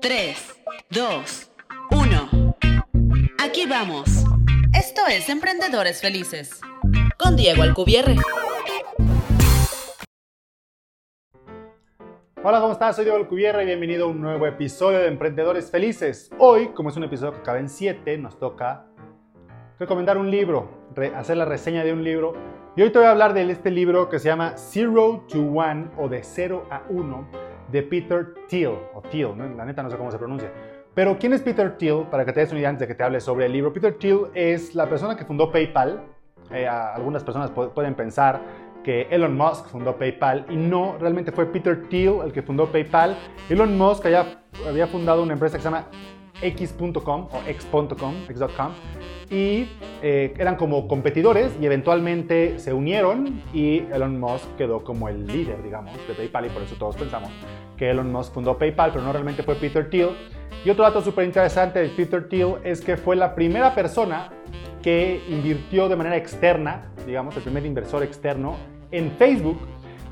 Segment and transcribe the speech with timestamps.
[0.00, 1.50] 3, 2,
[1.90, 2.56] 1.
[3.42, 4.24] Aquí vamos.
[4.72, 6.60] Esto es Emprendedores Felices.
[7.18, 8.16] Con Diego Alcubierre.
[12.42, 12.96] Hola, ¿cómo estás?
[12.96, 16.30] Soy Diego Alcubierre y bienvenido a un nuevo episodio de Emprendedores Felices.
[16.38, 18.86] Hoy, como es un episodio que acaba en 7, nos toca
[19.78, 22.32] recomendar un libro, hacer la reseña de un libro.
[22.76, 25.90] Y hoy te voy a hablar de este libro que se llama Zero to One
[25.98, 30.10] o de 0 a 1 de Peter Thiel, o Thiel, la neta no sé cómo
[30.10, 30.50] se pronuncia.
[30.94, 32.04] Pero ¿quién es Peter Thiel?
[32.10, 33.72] Para que te des una idea antes de que te hable sobre el libro.
[33.72, 36.02] Peter Thiel es la persona que fundó PayPal.
[36.50, 38.40] Eh, algunas personas pueden pensar
[38.82, 43.16] que Elon Musk fundó PayPal y no, realmente fue Peter Thiel el que fundó PayPal.
[43.48, 45.86] Elon Musk había fundado una empresa que se llama
[46.42, 48.72] X.com o X.com, X.com,
[49.30, 49.68] y
[50.02, 55.62] eh, eran como competidores y eventualmente se unieron y Elon Musk quedó como el líder,
[55.62, 57.30] digamos, de PayPal y por eso todos pensamos
[57.76, 60.10] que Elon Musk fundó PayPal, pero no realmente fue Peter Thiel.
[60.64, 64.30] Y otro dato súper interesante de Peter Thiel es que fue la primera persona
[64.82, 68.56] que invirtió de manera externa, digamos, el primer inversor externo
[68.90, 69.58] en Facebook.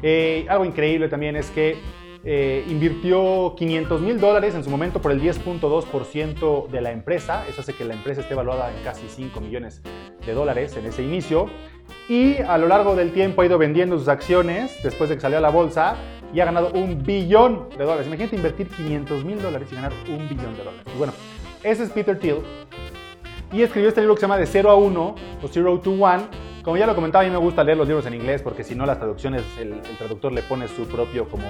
[0.03, 1.77] Eh, algo increíble también es que
[2.24, 7.44] eh, invirtió 500 mil dólares en su momento por el 10.2% de la empresa.
[7.48, 9.83] Eso hace que la empresa esté evaluada en casi 5 millones
[10.27, 11.48] de dólares en ese inicio.
[12.08, 15.38] Y a lo largo del tiempo ha ido vendiendo sus acciones después de que salió
[15.38, 15.97] a la bolsa
[16.33, 18.06] y ha ganado un billón de dólares.
[18.06, 20.80] Imagínate invertir 500 mil dólares y ganar un billón de dólares.
[20.97, 21.12] bueno,
[21.62, 22.38] ese es Peter Thiel.
[23.53, 26.25] Y escribió este libro que se llama De 0 a 1 o Zero to One.
[26.62, 28.75] Como ya lo comentaba, a mí me gusta leer los libros en inglés porque si
[28.75, 31.47] no las traducciones, el, el traductor le pone su propio como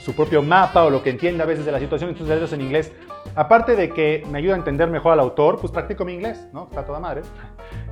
[0.00, 2.60] su, propio mapa o lo que entiende a veces de la situación, entonces leerlos en
[2.60, 2.92] inglés.
[3.34, 6.68] Aparte de que me ayuda a entender mejor al autor, pues practico mi inglés, ¿no?
[6.70, 7.22] Está toda madre.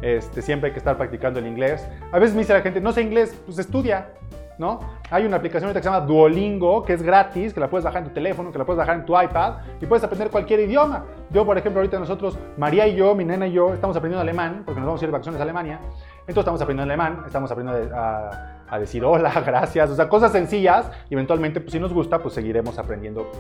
[0.01, 1.87] Este, siempre hay que estar practicando el inglés.
[2.13, 4.11] A veces me dice la gente, no sé inglés, pues estudia,
[4.59, 4.81] ¿no?
[5.11, 8.09] Hay una aplicación que se llama Duolingo, que es gratis, que la puedes bajar en
[8.09, 11.05] tu teléfono, que la puedes bajar en tu iPad y puedes aprender cualquier idioma.
[11.31, 14.63] Yo, por ejemplo, ahorita nosotros, María y yo, mi nena y yo, estamos aprendiendo alemán,
[14.65, 15.81] porque nos vamos a ir de vacaciones a Alemania.
[16.27, 20.91] Entonces estamos aprendiendo alemán, estamos aprendiendo a a decir hola, gracias, o sea, cosas sencillas
[21.11, 23.31] eventualmente, pues si nos gusta, pues seguiremos aprendiendo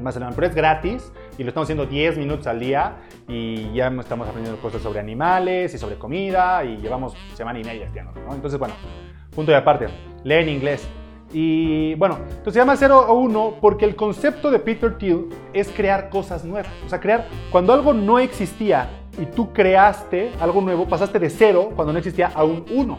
[0.00, 2.96] más alemán, pero es gratis y lo estamos haciendo 10 minutos al día
[3.28, 7.88] y ya estamos aprendiendo cosas sobre animales y sobre comida y llevamos semana y media
[8.02, 8.34] ¿no?
[8.34, 8.74] Entonces, bueno,
[9.34, 9.86] punto de aparte,
[10.24, 10.88] lee en inglés.
[11.32, 15.68] Y bueno, entonces se llama 0 o 1 porque el concepto de Peter Thiel es
[15.68, 16.70] crear cosas nuevas.
[16.84, 21.72] O sea, crear, cuando algo no existía y tú creaste algo nuevo, pasaste de 0
[21.74, 22.98] cuando no existía a un 1.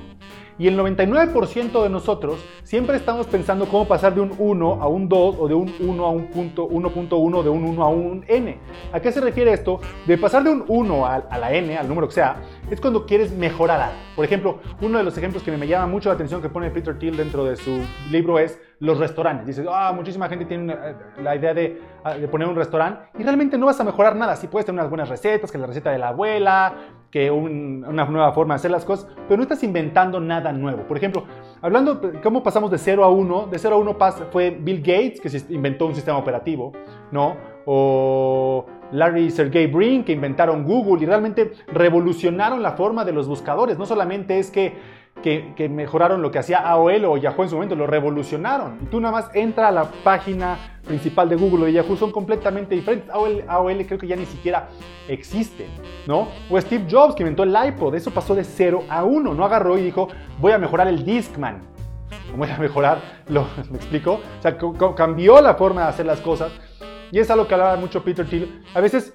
[0.59, 5.09] Y el 99% de nosotros siempre estamos pensando cómo pasar de un 1 a un
[5.09, 8.57] 2 o de un 1 a un punto 1.1 de un 1 a un n.
[8.91, 9.79] ¿A qué se refiere esto?
[10.05, 12.37] De pasar de un 1 a, la n, al número que sea,
[12.69, 13.97] es cuando quieres mejorar algo.
[14.15, 16.97] Por ejemplo, uno de los ejemplos que me llama mucho la atención que pone Peter
[16.97, 17.81] Thiel dentro de su
[18.11, 19.47] libro es los restaurantes.
[19.47, 20.77] Dices, ah, muchísima gente tiene
[21.21, 24.35] la idea de, ah, de, poner un restaurante y realmente no vas a mejorar nada.
[24.35, 26.73] Si puedes tener unas buenas recetas, que la receta de la abuela,
[27.13, 30.81] que una nueva forma de hacer las cosas, pero no estás inventando nada nuevo.
[30.87, 31.25] Por ejemplo,
[31.61, 33.97] hablando cómo pasamos de 0 a 1, de 0 a 1
[34.31, 36.73] fue Bill Gates, que inventó un sistema operativo,
[37.11, 37.35] ¿no?
[37.67, 43.27] O Larry y Sergey Brin, que inventaron Google y realmente revolucionaron la forma de los
[43.27, 43.77] buscadores.
[43.77, 44.73] No solamente es que
[45.23, 48.77] que, mejoraron lo que hacía AOL o Yahoo en su momento, lo revolucionaron.
[48.83, 52.11] Y tú nada más entra a la página principal de Google o de Yahoo, son
[52.11, 53.09] completamente diferentes.
[53.09, 54.67] AOL, creo que ya ni siquiera
[55.07, 55.67] existe,
[56.05, 56.27] ¿no?
[56.49, 59.77] O Steve Jobs que inventó el iPod, eso pasó de 0 a 1, no agarró
[59.77, 61.61] y dijo, voy a mejorar el Discman.
[62.37, 64.19] Voy a mejorar, lo, ¿me explico?
[64.37, 64.57] O sea,
[64.95, 66.51] cambió la forma de hacer las cosas.
[67.11, 68.63] Y es algo que hablaba mucho Peter Thiel.
[68.73, 69.13] A veces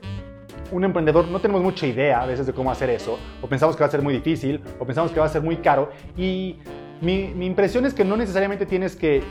[0.71, 3.81] un emprendedor no tenemos mucha idea a veces de cómo hacer eso, o pensamos que
[3.81, 6.56] va a ser muy difícil, o pensamos que va a ser muy caro, y
[7.01, 9.23] mi, impresión es que no necesariamente tienes que,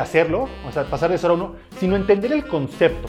[0.00, 3.08] hacerlo, o sea, pasar de eso a uno, sino entender el concepto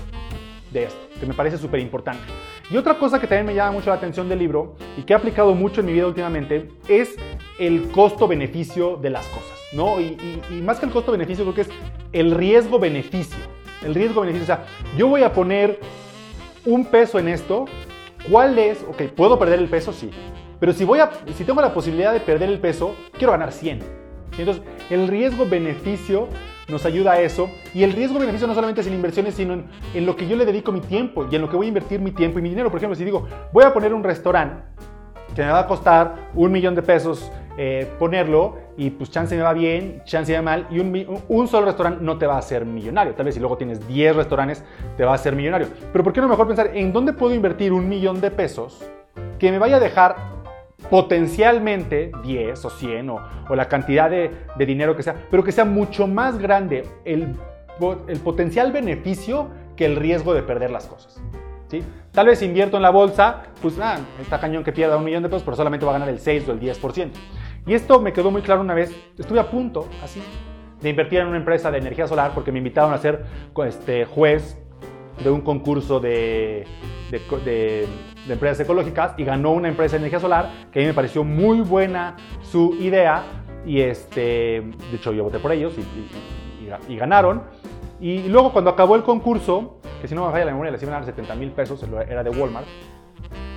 [0.71, 2.21] de esto, que me parece súper importante.
[2.69, 5.15] Y otra cosa que también me llama mucho la atención del libro y que he
[5.15, 7.15] aplicado mucho en mi vida últimamente es
[7.57, 10.01] el costo-beneficio de las cosas, ¿no?
[10.01, 11.69] Y, y más que el costo-beneficio, creo que es
[12.11, 13.39] el riesgo-beneficio.
[13.85, 14.65] El riesgo-beneficio, o sea,
[14.97, 15.79] yo voy a poner
[16.65, 17.65] un peso en esto,
[18.29, 18.83] ¿cuál es?
[18.89, 19.93] Ok, ¿puedo perder el peso?
[19.93, 20.09] Sí.
[20.59, 23.79] Pero si, voy a, si tengo la posibilidad de perder el peso, quiero ganar 100.
[24.37, 26.29] Entonces, el riesgo-beneficio
[26.69, 27.49] nos ayuda a eso.
[27.73, 30.45] Y el riesgo-beneficio no solamente es en inversiones, sino en, en, lo que yo le
[30.45, 32.69] dedico mi tiempo y en lo que voy a invertir mi tiempo y mi dinero.
[32.69, 34.63] Por ejemplo, si digo, voy a poner un restaurante
[35.35, 39.43] que me va a costar un millón de pesos eh, ponerlo y pues chance me
[39.43, 42.39] va bien, chance me va mal y un, un, solo restaurante no te va a
[42.39, 43.13] hacer millonario.
[43.13, 44.63] Tal vez si luego tienes 10 restaurantes
[44.97, 45.67] te va a hacer millonario.
[45.91, 48.83] Pero ¿por qué no mejor pensar en dónde puedo invertir un millón de pesos
[49.37, 50.15] que me vaya a dejar
[50.89, 53.19] potencialmente 10 o 100 o,
[53.49, 57.35] o la cantidad de, de, dinero que sea, pero que sea mucho más grande el,
[58.07, 61.21] el potencial beneficio que el riesgo de perder las cosas.
[61.69, 61.83] ¿sí?
[62.11, 65.23] Tal vez invierto en la bolsa, pues nada, ah, está cañón que pierda un millón
[65.23, 67.09] de pesos, pero solamente va a ganar el 6 o el 10%.
[67.65, 70.21] Y esto me quedó muy claro una vez, estuve a punto, así,
[70.81, 73.23] de invertir en una empresa de energía solar porque me invitaron a ser
[73.65, 74.57] este, juez
[75.23, 76.65] de un concurso de,
[78.27, 81.61] empresas ecológicas y ganó una empresa de energía solar que a mí me pareció muy
[81.61, 83.23] buena su idea
[83.65, 84.21] y este,
[84.61, 87.43] de hecho yo voté por ellos y, ganaron.
[88.01, 90.95] Y luego cuando acabó el concurso, que si no me falla la memoria les iban
[90.95, 92.65] a dar 70 mil pesos, era de Walmart,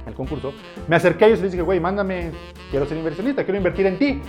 [0.07, 0.53] el concurso,
[0.89, 2.31] me acerqué a ellos y les dije, güey, mándame,
[2.71, 4.21] quiero ser inversionista, quiero invertir en ti.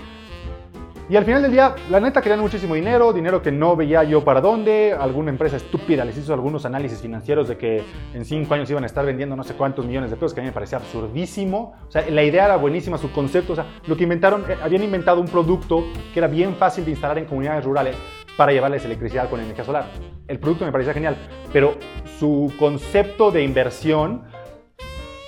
[1.09, 4.25] Y al final del día, la neta querían muchísimo dinero, dinero que no veía yo
[4.25, 4.91] para dónde.
[4.91, 7.81] Alguna empresa estúpida les hizo algunos análisis financieros de que
[8.13, 10.43] en cinco años iban a estar vendiendo no sé cuántos millones de pesos, que a
[10.43, 11.75] mí me parecía absurdísimo.
[11.87, 14.83] O sea, la idea era buenísima, su concepto, o sea, lo que inventaron, eh, habían
[14.83, 17.95] inventado un producto que era bien fácil de instalar en comunidades rurales
[18.35, 19.85] para llevarles electricidad con energía solar.
[20.27, 21.15] El producto me parecía genial,
[21.53, 21.75] pero
[22.19, 24.23] su concepto de inversión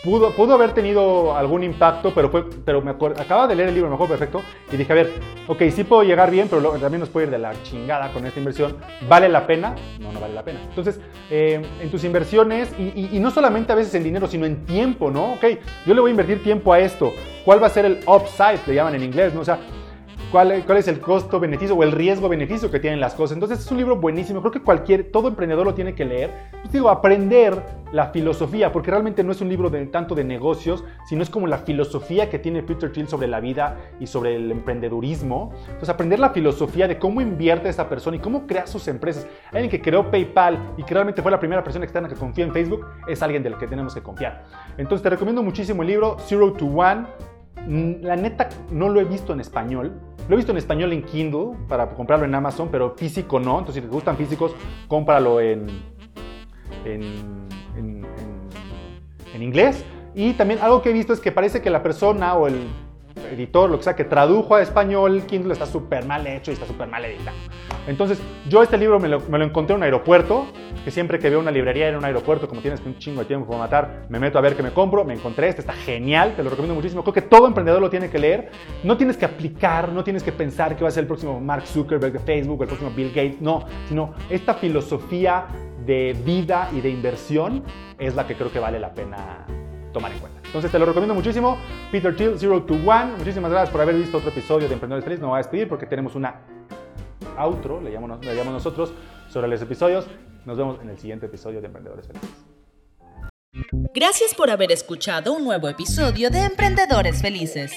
[0.03, 3.75] Pudo, pudo, haber tenido algún impacto, pero, fue, pero me acuerdo, acaba de leer el
[3.75, 4.41] libro Mejor Perfecto
[4.71, 5.11] y dije, a ver,
[5.45, 8.39] ok, sí puedo llegar bien, pero también nos puede ir de la chingada con esta
[8.39, 8.77] inversión.
[9.09, 9.75] ¿Vale la pena?
[9.99, 10.61] No, no vale la pena.
[10.69, 14.65] Entonces, eh, en tus inversiones, y, y, no solamente a veces en dinero, sino en
[14.65, 15.33] tiempo, ¿no?
[15.33, 15.43] Ok,
[15.85, 17.11] yo le voy a invertir tiempo a esto.
[17.43, 18.59] ¿Cuál va a ser el upside?
[18.67, 19.41] Le llaman en inglés, ¿no?
[19.41, 19.59] O sea,
[20.31, 23.35] cuál, es el costo-beneficio o el riesgo-beneficio que tienen las cosas.
[23.35, 26.31] Entonces es un libro buenísimo, creo que cualquier, todo emprendedor lo tiene que leer.
[26.61, 27.61] Pues digo, aprender
[27.91, 31.47] la filosofía, porque realmente no es un libro de, tanto de negocios, sino es como
[31.47, 35.51] la filosofía que tiene Peter Thiel sobre la vida y sobre el emprendedurismo.
[35.65, 39.27] Entonces aprender la filosofía de cómo invierte esa persona y cómo crea sus empresas.
[39.51, 42.53] Alguien que creó PayPal y que realmente fue la primera persona externa que confía en
[42.53, 44.45] Facebook, es alguien del que tenemos que confiar.
[44.77, 47.07] Entonces te recomiendo muchísimo el libro Zero to One.
[47.67, 51.03] Mm, la neta no lo he visto en español, lo he visto en español en
[51.03, 53.59] Kindle para comprarlo en Amazon, pero físico no.
[53.59, 54.53] Entonces, si te gustan físicos,
[54.87, 55.67] cómpralo en,
[56.85, 57.37] en,
[59.41, 59.85] inglés.
[60.13, 62.67] Y también algo que he visto es que parece que la persona o el
[63.31, 66.65] editor, lo que sea, que tradujo a español, Kindle está súper mal hecho y está
[66.65, 67.37] súper mal editado.
[67.87, 70.47] Entonces, yo este libro me lo, me lo, encontré en un aeropuerto,
[70.83, 73.47] que siempre que veo una librería en un aeropuerto, como tienes un chingo de tiempo
[73.47, 76.43] para matar, me meto a ver qué me compro, me encontré este, está genial, te
[76.43, 77.01] lo recomiendo muchísimo.
[77.03, 78.51] Creo que todo emprendedor lo tiene que leer.
[78.83, 81.65] No tienes que aplicar, no tienes que pensar que va a ser el próximo Mark
[81.65, 85.47] Zuckerberg de Facebook, el próximo Bill Gates, no, sino esta filosofía
[85.85, 87.63] de vida y de inversión
[87.97, 89.45] es la que creo que vale la pena
[89.91, 90.39] tomar en cuenta.
[90.45, 91.57] Entonces te lo recomiendo muchísimo.
[91.91, 93.13] Peter Thiel, Zero to One.
[93.17, 95.21] Muchísimas gracias por haber visto otro episodio de Emprendedores Felices.
[95.21, 96.41] No voy a despedir porque tenemos una
[97.39, 98.93] outro, le llamamos, nosotros,
[99.29, 100.05] sobre los episodios.
[100.45, 102.29] Nos vemos en el siguiente episodio de Emprendedores Felices.
[103.93, 107.73] Gracias por haber escuchado un nuevo episodio de Emprendedores Felices,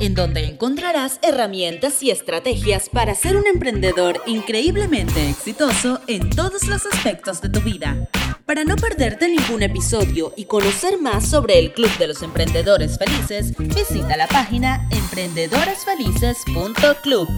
[0.00, 6.86] en donde encontrarás herramientas y estrategias para ser un emprendedor increíblemente exitoso en todos los
[6.86, 8.08] aspectos de tu vida.
[8.46, 13.54] Para no perderte ningún episodio y conocer más sobre el Club de los Emprendedores Felices,
[13.58, 17.28] visita la página emprendedoresfelices.club.